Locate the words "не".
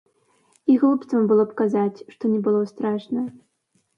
2.33-2.39